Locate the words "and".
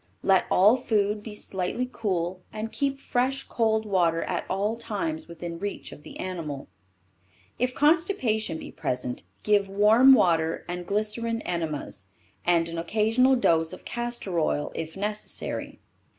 2.51-2.71, 10.67-10.87, 12.43-12.67